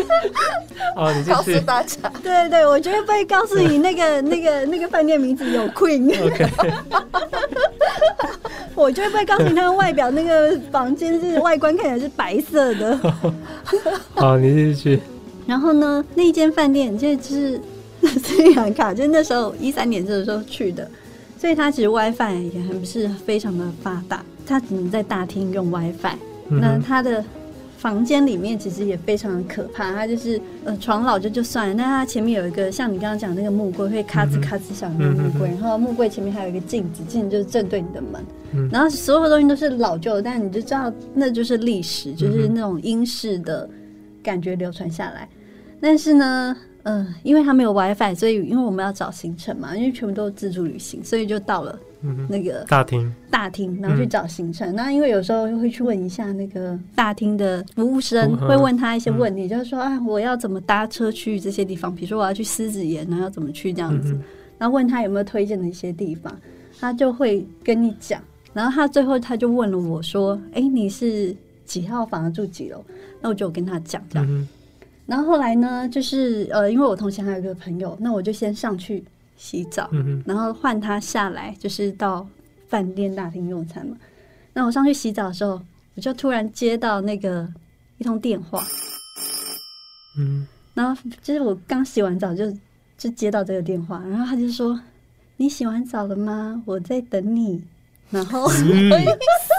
[0.95, 6.09] 哦，你告诉大家，对对，我绝对不会告诉你那个那个那个饭店名字有 Queen。
[6.25, 6.49] OK。
[8.73, 12.97] 我就会不会告诉你，他的外表那个房间是外观看起来是白色的。
[14.15, 15.01] 好，你继续去。
[15.45, 17.59] 然后呢，那一间饭店就是
[18.07, 20.89] 斯里兰卡，就是那时候一三年这个时候去的，
[21.37, 26.15] 所以它其实 WiFi 也还不是非常的发达，它只能在大厅用 WiFi。
[26.49, 27.23] 那它的。
[27.77, 43.67] 房间里面其实也非常的可怕，它就是呃床老就就算了，那它前面有一个像你刚刚讲那个木柜会咔吱咔吱响的木柜，然后木柜前面还有一个镜子，镜子就是正对你的门，然后所有的东西都是老旧的，但你就知道那就是历史，就是那种英式的
[44.21, 45.27] 感觉流传下来。
[45.81, 51.77] 但是呢，嗯、呃，因为他没有 WiFi，所以因为我们要找行程嘛，因为全部都是自助旅行，所以就到了。
[52.27, 54.75] 那个大厅，大厅，然后去找行程。
[54.75, 61.93] 那、嗯、因为有时候会去问一下那个大厅的服务生，会问他一些问题，嗯、就是说啊，我要怎么搭车去这些地方？
[61.93, 64.13] 比如说我要去狮子岩，然后要怎么去这样子？
[64.13, 64.23] 嗯、
[64.57, 66.35] 然后问他有没有推荐的一些地方，
[66.79, 68.19] 他就会跟你讲。
[68.51, 72.83] 然后他最后他就问了我说：“哎、欸，你是几号房住几楼？”
[73.21, 74.47] 那我就跟他讲这样。
[75.11, 79.03] 嗯、然后后来呢，就是呃，因为我同行还有一个朋友，那我就先上去。
[79.37, 79.89] 洗澡，
[80.23, 82.27] 然后换他下来，就是到
[82.67, 83.97] 饭店大厅用餐嘛。
[84.53, 85.59] 那我上去洗澡的时候，
[85.95, 87.51] 我就突然接到那个
[87.97, 88.63] 一通电话，
[90.19, 90.45] 嗯，
[90.75, 92.55] 然后就是我刚洗完澡就
[92.99, 94.79] 就接到这个电话，然后他就说
[95.37, 96.61] ：“你洗完澡了吗？
[96.67, 97.63] 我在等你。”
[98.11, 98.91] 然后，嗯、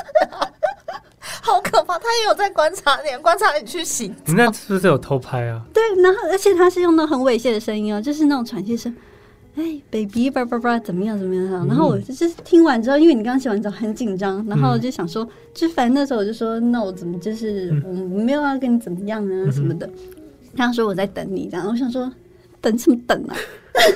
[1.44, 1.98] 好可怕！
[1.98, 4.06] 他也有在观察你，观察你去洗。
[4.26, 5.60] 你那是不是有偷拍啊？
[5.74, 8.94] 对，然后而且他是用那很猥亵的声音哦，就是那种喘气声。
[9.56, 11.18] 哎、欸，baby，叭叭叭，怎么样？
[11.18, 11.44] 怎么样？
[11.50, 19.86] 嗯、然后我就是听完之后，因为你刚洗完澡很紧张，然后我就想说，嗯、就反正那时候我就说，那我怎么就是我没有要跟你怎么样啊什么的。
[19.88, 19.92] 嗯、
[20.56, 22.10] 他说我在等你，然后我想说
[22.60, 23.34] 等什么等啊？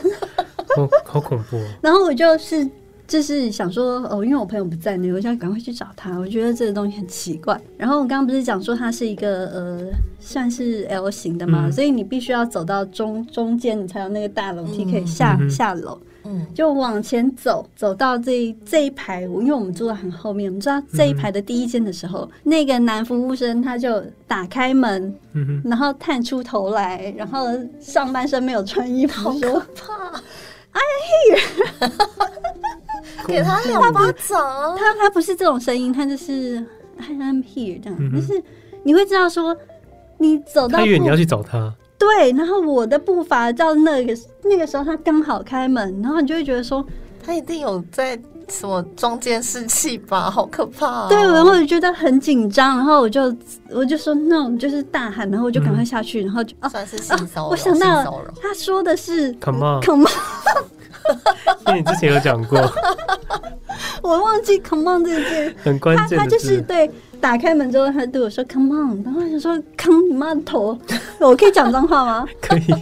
[0.75, 1.65] 好好恐怖、哦。
[1.81, 2.69] 然后我就是。
[3.07, 6.19] 就是想说哦，因为我朋友不在那，我想赶快去找他。
[6.19, 7.61] 我觉得这个东西很奇怪。
[7.77, 15.99] 然后我刚刚不是讲说它是一个呃，算是 L 型的嘛，嗯、所以你必须要走到中中间，你才有那个大楼梯可以下、嗯、下楼。
[16.29, 27.47] 嗯，就往前走，走到这一这一排，因为我们坐在很后面，我们知道这一排的第一间的时候，嗯、那个男服务生他就打开门，嗯、然后探出头来，然后
[27.81, 30.21] 上半身没有穿衣服，好可怕。
[30.73, 30.81] 哎，
[33.27, 34.77] 给他两巴掌。
[34.77, 36.59] 他他不是这种声音，他就是
[36.99, 38.13] I'm here 这样。
[38.13, 38.43] 就是
[38.83, 39.57] 你会知道说，
[40.19, 41.75] 你走到，他以为你要去找他。
[41.99, 46.85] 对，然后我的步伐到那个那个时候，他刚好开门，然后你就会觉得说，
[47.25, 51.07] 他一定有在什么装监视器吧，好可怕、哦。
[51.09, 53.35] 对，然后我就觉得很紧张，然后我就
[53.71, 57.49] 我就说那种就是大喊，然后我就赶快下去，嗯、然后就啊，算是性骚扰、啊。
[57.51, 60.65] 我想到他说的是 come on，come on，
[61.69, 62.59] 因为你之前有讲过，
[64.03, 66.91] 我忘记 come on 这句很关键，他他就是对。
[67.19, 70.79] 打开门之后，他对我说 “come on”，然后我想说 “come 你妈的头”，
[71.19, 72.27] 我可以讲脏话吗？
[72.43, 72.75] 可以。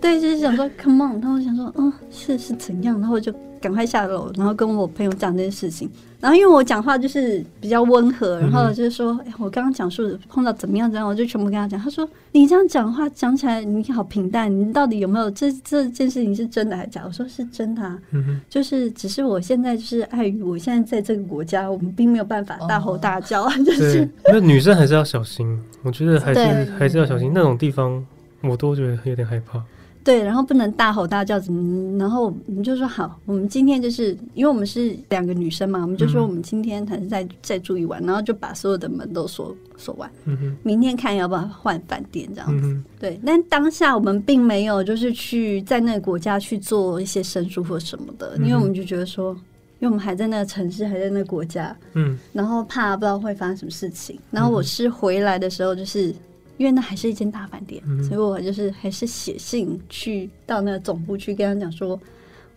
[0.00, 2.98] 对，就是想说 “come on”，然后我想说，嗯，是是怎样？
[3.00, 3.30] 然后我就
[3.62, 5.88] 赶快下楼，然后跟我朋友讲这件事情。
[6.20, 11.80] 然后因为我讲话就是比较温和，然后就是说，哎、欸，我刚刚讲述碰到怎么样怎样，我就全部跟他讲。
[11.80, 28.00] 他说：“你这样讲话讲起来你好平淡，你到底有没有这这件事情是真的还是假？”我说：“是真的、啊，嗯、就是只是我现在就是碍于我现在在这个国家，我们并没有办法大吼大叫，哦、 就是那女生还是要小心，我觉得还是还是要小心那种地方，
[28.42, 29.60] 我都觉得有点害怕。”
[30.04, 31.98] 对，然后不能大吼大叫，怎么？
[31.98, 40.10] 然后我们就说好，我们今天就是因为我们是两个女生嘛，我们就说我们今天还是再再住一晚，然后就把所有的门都锁锁完。
[40.24, 40.56] 嗯哼。
[40.64, 42.66] 明天看要不要换饭店这样子。
[42.66, 49.32] 嗯、对，但当下我们并没有就是去在那个国家去做一些申诉或什么的，因为我们就觉得说，
[49.78, 54.18] 因为我们还在那个城市，还在那个国家，嗯，然后怕不知道会发生什么事情。
[54.32, 56.12] 然后我是回来的时候就是。
[56.58, 61.98] 因为那还是一间大饭店，嗯、所以我就是还是写信去到那个总部去跟他讲说，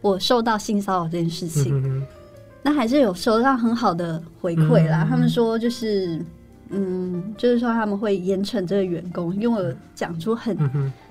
[0.02, 1.82] 我受到性骚扰这件事情。
[1.84, 2.06] 嗯、
[2.62, 5.04] 那还是有收到很好的回馈啦。
[5.04, 6.24] 嗯、他们说就是，
[6.70, 10.56] 嗯，就是说他们会严惩这个员工，因为我讲出很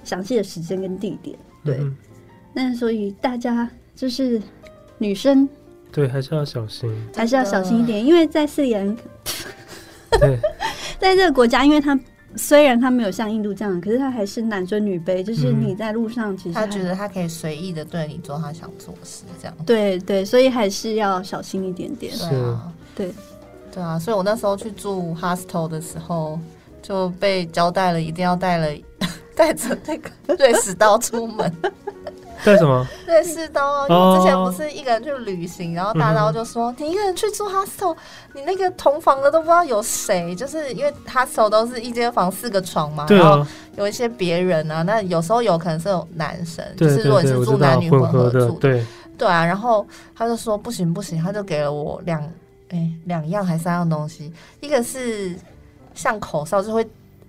[0.04, 1.36] 详细的时间跟地点。
[1.64, 1.90] 嗯、对，
[2.52, 4.40] 那所以大家就是
[4.98, 5.48] 女生，
[5.90, 9.02] 对，还是要小心，还是要小心一点，因为在斯里兰卡，
[10.20, 10.38] 对，
[11.00, 11.98] 在这个国家，因为他。
[12.36, 15.22] 虽然他没有像印度这样，可是他还是男尊女卑。
[15.22, 19.56] 就是你在路上，其实他，他觉得他可以随意的对你做他想做的事，这样。
[19.64, 22.12] 对对，所以还是要小心一点点。
[22.16, 23.14] 对啊，对
[23.72, 26.38] 对啊，所以我那时候去住 hostel 的时候，
[26.82, 28.68] 就被交代了一定要带了
[29.34, 31.52] 带着那个瑞士刀出门。
[32.44, 32.86] 带什么？
[33.06, 33.86] 瑞士刀啊！
[33.88, 37.96] 因为我之前不是一个人去旅行，然后大刀就说：“嗯、你一个人去住 hostel，
[38.34, 48.84] 你那个同房的都不知道有谁，就是因为 hostel 都是一间房四个床嘛，啊、然后有一些别人啊，那有时候有可能是有男生，对对对，就是如果你是住男女混合住，对
[49.16, 52.22] 对啊，然后他就说不行不行，他就给了我两
[52.68, 54.30] 哎两样还三样东西，
[54.60, 55.34] 一个是
[55.94, 56.86] 像口哨，就会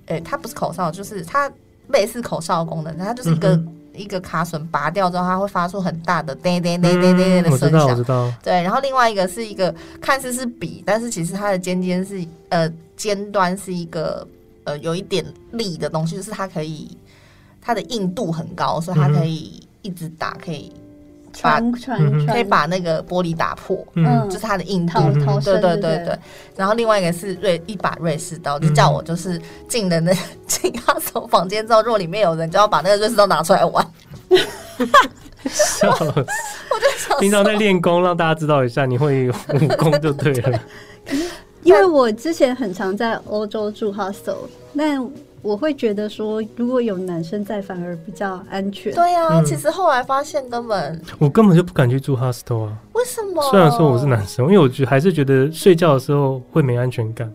[0.08, 1.50] 哎它不是口哨，就是它
[1.88, 3.50] 类似口哨的功能，它就是一个。
[3.56, 7.82] 嗯一个卡榫拔掉之后，它会发出很大的叮叮叮叮叮的声响。
[7.82, 8.34] 我知道，我知道。
[8.44, 14.28] 对，然后另外一个是一个看似是笔，但是其实它的尖尖是呃尖端是一个
[14.64, 16.98] 呃有一点力的东西，就是它可以
[17.62, 20.72] 它的硬度很高，所以它可以一直打，可以。
[21.36, 25.00] 穿穿可以把那个玻璃打破，嗯，就是它的硬度，
[25.44, 26.18] 对对对对。
[26.56, 30.14] 然后另外一个是瑞一把瑞士刀，就叫我就是进了那
[30.48, 33.86] 进他手房间之后，如果里面有人，就要把那个瑞士刀拿出来玩。
[35.48, 36.06] 笑死！
[36.06, 40.60] 我就想平常在练功，让大家知道一下，你会武功就对了。
[41.62, 44.38] 因为我之前很常在欧洲住 hostel，
[44.74, 45.00] 那。
[45.46, 48.92] 我会觉得说，如果有男生在，反而比较安全。
[48.96, 52.76] 对呀、啊，嗯、其实后来发现根本我根本就不敢去住 hostel 啊。
[52.94, 53.44] 为什么？
[53.52, 57.32] 虽然说我是男生，因为我觉还是觉得睡觉的时候会没安全感。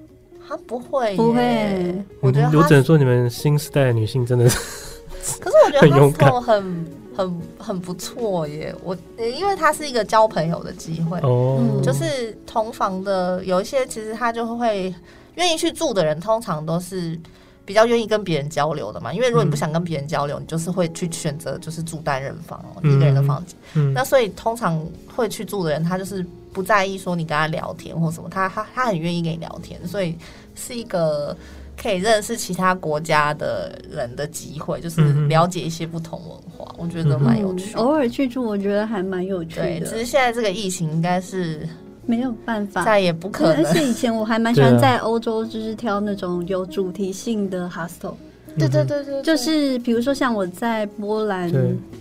[0.49, 2.05] 他不会，不会。
[2.19, 4.59] 我觉得我只能说你们新时代的女性真的是，
[5.39, 8.75] 可是我觉得 hostel 很很很不错耶。
[8.83, 14.93] 我因为它是一个交朋友的机会哦，就是同房的有一些，其实他就会
[15.37, 17.17] 愿意去住的人，通常都是。
[17.71, 23.57] 比较愿意跟别人交流的嘛，因为如果你不想跟别人交流，嗯、你就是会去选择就是住单人房哦，嗯、一个人的房间。
[23.75, 30.19] 嗯、那所以通常会去住的人，他就是不在意说你跟他聊天或什么，他他他很愿意跟你聊天，所以
[30.57, 31.37] 是一个
[31.81, 37.79] 可以认识其他国家的人的机会，就是了解一些不同文化，嗯、我觉得蛮有趣、嗯。
[37.79, 39.63] 偶尔去住，我觉得还蛮有趣的。
[39.63, 41.69] 对，只是现在这个疫情应该是。
[42.11, 43.65] 没有办法，再也不可能。
[43.65, 48.15] 而且以前我还蛮喜欢在欧洲，就是挑那种有主题性的 hostel。
[48.59, 51.49] 对对对对，就是比如说像我在波兰，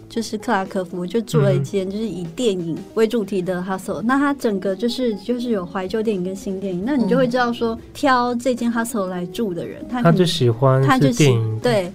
[0.10, 4.02] 就是克拉科夫，就住了一间就是以电影为主题的 hostel。
[4.02, 11.94] 那它整个就是就是有怀旧电影跟新电影，那你就会知道说挑这间 hostel 来住的人，他他就喜欢他就电影对。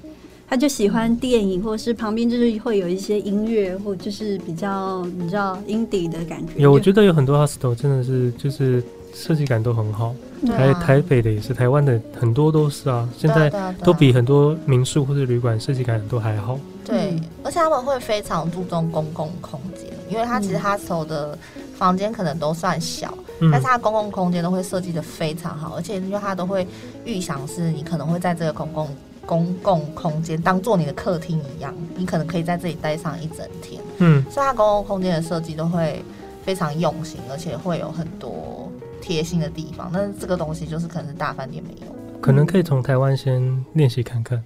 [0.49, 6.53] 他就喜欢电影，或是旁边就是会有一些音乐，或就是比较你知道 indie 的感觉。
[6.57, 8.83] 有，我觉得有很多 hostel 真的是就是
[9.15, 10.15] 设计感都很好。
[10.47, 13.51] 台台北的也是，台湾的很多都是啊，现在
[13.83, 16.59] 都比很多民宿或者旅馆设计感都还好。
[16.85, 21.39] 对，而且他们会非常注重公共空间，因为他其实 hostel 的
[21.75, 26.67] 房间可能都算小，嗯、但是他公共空间都会设计的非常好，而且因为他都会
[27.07, 28.87] 预想是你可能会在这个公共
[29.27, 33.81] 公共空间当做你的客厅一样，你可能可以在这里待上一整天。
[33.99, 36.03] 嗯，所以它公共空间的设计都会
[36.45, 38.71] 非常用心，而且会有很多。
[39.07, 44.43] 贴心的地方，但是这个东西就是可能是大饭店没有，可能可以从台湾先练习看看。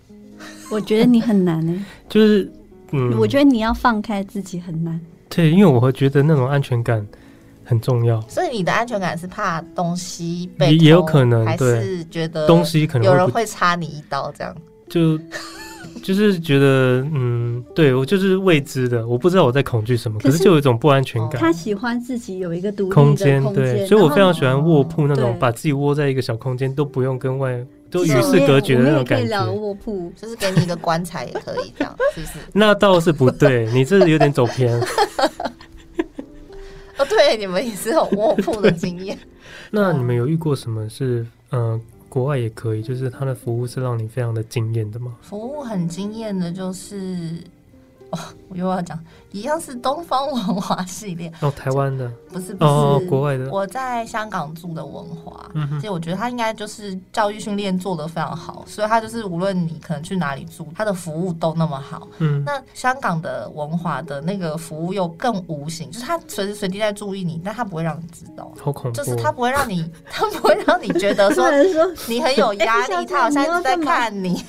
[0.69, 2.51] 我觉得你很难呢、欸， 就是
[2.91, 5.01] 嗯，我觉得你要放开自己很难。
[5.29, 7.07] 对，因为我会觉得那种安全感
[7.69, 8.21] 很重要。
[8.23, 14.57] 所以你的安全感是怕东西被也有可能，还是觉得东西可能有人会插你一刀这样？
[14.89, 15.19] 就。
[16.01, 21.41] 就是觉得，嗯，对我就是未知的，我不知道我在恐惧什么，可是就有一种不安全感。
[21.41, 27.59] 他喜欢自己有一个独立的空间，对，所以我非常喜欢卧铺那种，把自己窝在一个小空间，都不用跟外
[27.91, 29.51] 都与世隔绝的那种感觉。
[29.51, 32.33] 卧铺就是给你一个棺材也可以这样，是不是？
[32.55, 34.81] 那倒是不对，你这是有点走偏。
[37.19, 39.19] 哦，对，你们也是有卧铺的经验。
[39.71, 41.81] 那你们有遇过什么是嗯？
[42.09, 45.15] 国外也可以，就是他的服务是让你非常的惊艳的吗？
[45.21, 47.37] 服务很惊艳的，就是。
[48.11, 48.99] 哦， 我又要讲
[49.33, 53.51] 一样是东方文华系列 哦，台湾的不是不是、哦、国外的。
[53.51, 62.09] 我在香港住的文华，嗯哼，其实我觉得他应该就是教育训练做得非常好，所以他就是无论你可能去哪里住，他的服务都那么好。
[62.19, 71.51] 嗯，那香港的文华的那个服务又更无形，就是他随时随地在注意你，但他不会让你知道，好恐怖，就是他不会让你， 他不会让你觉得说
[72.07, 74.43] 你很有压力，他好像一直在看你。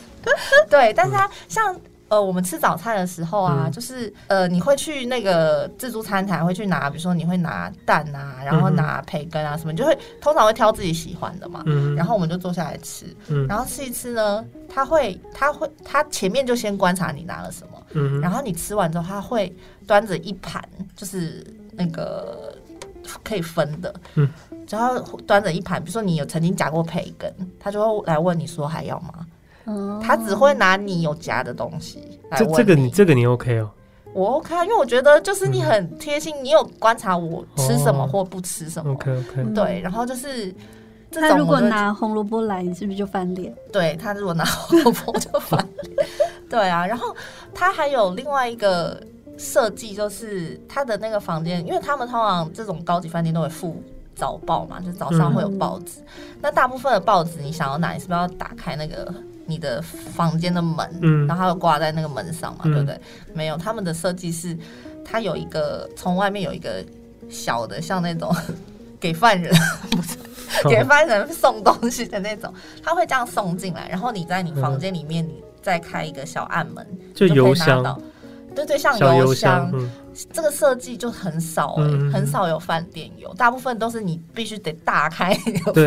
[0.69, 1.75] 对，但是他像。
[2.09, 11.63] 呃，我们吃早餐的时候啊，嗯、就是呃，你会去那个自助餐台，会去拿，比如说你会拿蛋啊，然后拿培根啊什么，就会通常会挑自己喜欢的嘛。
[11.67, 19.55] 嗯、然后我们就坐下来吃，嗯、然后吃一吃呢，他会他会他前面就先观察你拿了什么，嗯、然后你吃完之后，他会
[19.85, 20.63] 端着一盘，
[20.95, 22.55] 就是那个
[23.23, 24.27] 可以分的，嗯，
[24.67, 29.25] 然后端着一盘，比如说你有曾经夹过培根，他就会来问你说还要吗？
[30.01, 32.53] 他只会拿你有夹的东西来问你。
[32.53, 33.69] 这这个你这个你 OK 哦？
[34.11, 38.91] 我 OK 啊，因为我觉得就是你很贴心，嗯、你有观察我吃什么或不吃什么。
[38.91, 39.43] OK OK。
[39.53, 40.53] 对，然后就是
[41.11, 43.53] 他如果拿红萝卜来，你是不是就翻脸？
[43.71, 46.07] 对，他如果拿红萝卜就 翻脸。
[46.49, 47.15] 对啊，然后
[47.53, 48.99] 他还有另外一个
[49.37, 53.79] 设计，就是他的那个房间，因为他们通常这种高级饭店都会附
[54.15, 55.99] 早报嘛，就早上会有报纸。
[55.99, 59.13] 嗯、那大部分的报纸你想要拿，你是不是要打开那个？
[59.49, 62.99] 你的房间的门，嗯，然后它挂在那个门上嘛，嗯、对不对？
[63.33, 64.55] 没有，他们的设计是，
[65.03, 66.85] 它有一个从外面有一个
[67.29, 68.33] 小的，像那种
[68.99, 69.51] 给犯人
[69.91, 70.17] 不是
[70.69, 76.85] 给犯人送东西的那种，他会这样送进来，然后你在你房间里面，你再开一个小暗门，
[77.15, 77.99] 就邮箱，
[78.55, 79.71] 对对，像邮箱。
[80.33, 85.33] 这个设计就很少哎、欸，嗯、很少有饭店有，大部分都是你必须得大开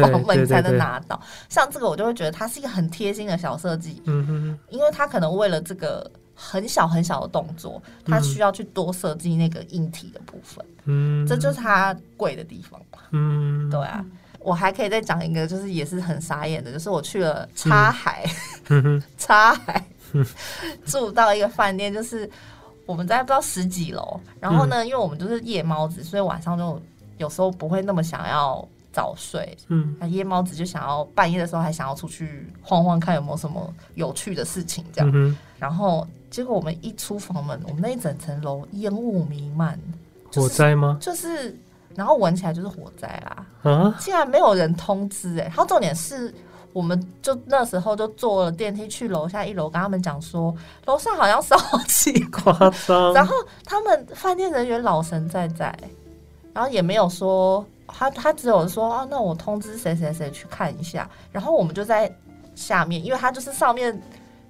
[0.00, 1.20] 房门才能拿到。
[1.48, 14.04] 像这个，我就会觉得它是一个很贴心的小设计，嗯哼，因为它可能为了这个很小很小的动作，它需要去多设计那个硬体的部分，嗯，这就是它贵的地方吧，嗯，对啊，
[14.38, 18.24] 我还可以再讲一个，就是也是很傻眼的，就是我去了插海，
[18.68, 20.24] 嗯、插海，嗯、
[20.86, 22.30] 住到一个饭店，就是。
[22.84, 26.80] 我们在不知道十几楼，然后呢，嗯、因为我们都是夜猫子，所以晚上就
[27.16, 29.56] 有时候不会那么想要早睡。
[29.68, 35.10] 嗯，那夜猫子就想要半夜的时候还想要出去晃晃，看有没有什么有趣的事情这样。
[35.14, 39.78] 嗯、然后结果我们一出房门，我们那一整层楼烟雾弥漫，
[40.34, 40.98] 火灾吗？
[41.00, 41.56] 就是，
[41.94, 43.46] 然后闻起来就是火灾啦。
[43.70, 43.96] 啊！
[44.00, 46.34] 竟然没有人通知哎、欸，然后重点是。
[46.72, 50.54] 我们就那时候就坐了电梯去楼下一楼，跟他们讲说
[50.86, 51.56] 楼上好像烧
[51.86, 52.52] 起夸
[52.86, 55.76] 张，然后他们饭店人员老神在在，
[56.54, 62.10] 然后也没有说他他只有说啊，那我通知谁谁谁去看一下，然后我们就在
[62.54, 64.00] 下面，因为他就是上面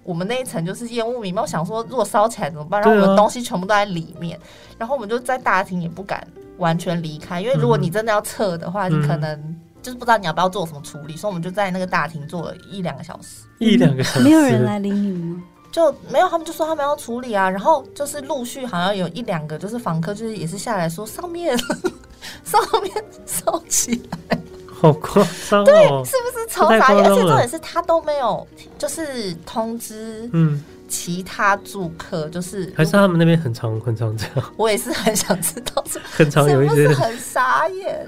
[0.05, 2.81] 我们那一层就是烟雾弥漫，我想说如果烧起来怎么办？
[2.81, 4.39] 然后我们东西全部都在里面，
[4.79, 6.25] 然后我们就在大厅也不敢
[6.59, 9.61] 完全离开，因为如果你真的要撤的话，你可能。
[9.83, 15.43] 就是不知道你要不要做什么处理，所以我们就在那个大厅坐了一两个小时，一两个小时，没有人来理你吗？
[15.71, 21.59] 就没有，他们就说他们要处理啊，然后就是陆续好像有一两个就是房客，就是也是下来说上面
[22.45, 22.93] 上面
[23.25, 25.75] 烧起来，好夸张哦，对，
[26.05, 27.05] 是不是超傻眼？
[27.05, 38.07] 而且重点是他都没有就是通知嗯其他住客，就是还是他们那边很常很常这样，我也是很想知道，很常有一些很傻眼。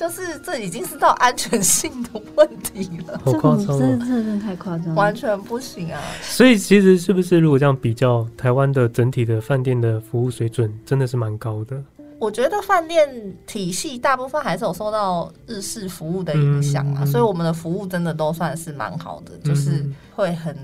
[0.00, 6.00] 就是这已经是到安全性的问题了，好夸张，这真的太夸张，完全不行啊！
[6.22, 11.76] 所以其实是不是如果这样比较，台湾的整体的饭店的服务水准真的是蛮高的？
[12.18, 13.06] 我觉得饭店
[13.46, 19.84] 体系大部分还是有受到日式服务的影响啊，嗯、所以我们的服务真的都算是蛮好的，嗯、就是
[20.16, 20.56] 会很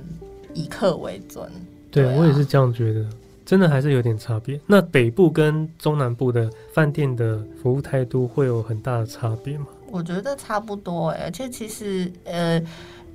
[0.55, 1.47] 以客为尊。
[1.91, 3.05] 对，对啊、我也是这样觉得。
[3.47, 4.61] 真的还是有点差别。
[4.67, 9.67] 那北部跟中南部的饭店的服务态度会有很大的差别吗？
[9.89, 12.61] 我觉得差不多哎，而且其实呃，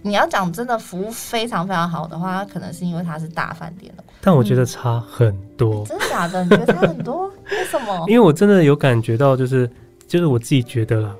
[0.01, 4.03] 你要讲真的服务非常非常好的话，可能是因为它是大饭店的。
[4.21, 5.85] 但我觉得差很多。
[5.85, 6.43] 真的假的？
[6.45, 7.27] 你觉得差很多？
[7.51, 8.03] 为什么？
[8.07, 9.69] 因为我真的有感觉到，就是
[10.07, 11.13] 就是我自己觉得啦，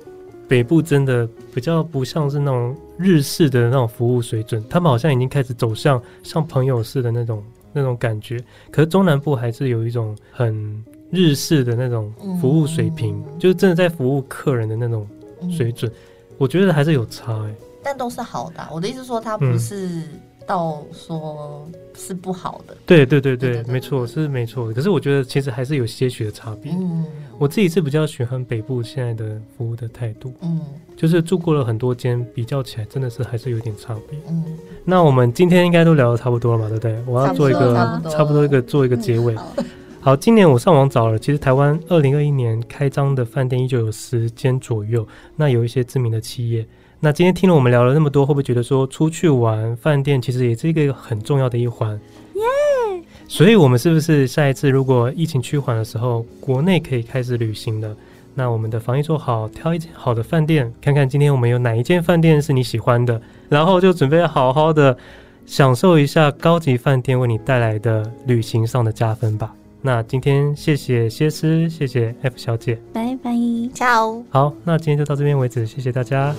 [0.48, 7.44] 北部真的比较不像是那种日式的那种服务水准，他们好像已经开始走向像朋友似的那种。
[7.72, 15.06] 那种感觉，可是中南部还是有一种很日式的那种服务水平，嗯、就是真的在服务客人的那种
[15.50, 15.94] 水准，嗯、
[16.38, 17.56] 我觉得还是有差哎、欸。
[17.84, 20.02] 但都是好的，我的意思说，它不是
[20.46, 22.76] 到说是不好的。
[22.84, 24.72] 对对对对，没错是没错。
[24.72, 26.72] 可是我觉得其实还是有些许的差别。
[26.72, 27.04] 嗯，
[27.38, 30.32] 我自己是比较喜欢北部现在的服务的态度。
[30.42, 30.60] 嗯。
[30.96, 34.18] 就是住过了很多间，比较起来真的是还是有点差别。
[34.28, 34.44] 嗯，
[34.84, 37.02] 那我们今天应该都聊的差不多了嘛，对不对？
[37.06, 37.74] 我要做一个
[38.08, 39.34] 差不，多一个做一个结尾。
[40.00, 45.06] 好，今年我上网找了，其实台湾二零二一年开张的饭店依旧有十间左右。
[45.34, 46.66] 那有一些知名的企业。
[47.04, 51.98] 那今天听了我们聊了那么多，会不会觉得说出去玩饭店其实也是一个很重要的一环？
[52.34, 57.92] 耶所以我们是不是下一次如果疫情趋缓的时候，国内可以开始旅行了？
[58.34, 64.96] 那我们的防疫做好，挑一间好的饭店，看看今天我们有哪一间饭店是你喜欢的，然后就准备好好的
[65.44, 69.52] 享受一下高级饭店为你带来的旅行上的加分吧。
[69.84, 73.32] 那今天谢谢歇思，谢谢 F 小姐，拜拜
[73.74, 74.22] ，ciao。
[74.30, 76.32] 好，那今天就到这边为止，谢谢大家。